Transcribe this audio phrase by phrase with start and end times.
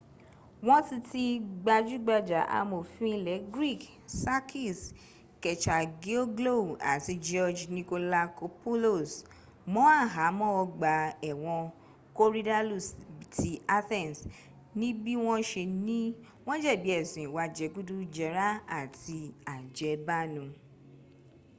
[0.67, 1.23] wọ́n ti ti
[1.63, 3.81] gbajúgbajà amòfin ilẹ greek
[4.21, 4.79] sakis
[5.43, 9.11] kechagioglou àti george nikolakopoulos
[9.73, 10.91] mọ́ àhámọ́ ọgbà
[11.29, 11.63] ẹ̀wọ̀n
[12.17, 12.85] korydallus
[13.35, 14.17] ti athens
[14.79, 15.99] níbí wọ́n se ní
[16.45, 18.47] wọ́n jẹ̀bi ẹ̀sùn ìwà jẹgúdújẹrá
[18.79, 19.17] àti
[19.53, 20.43] àjẹbánu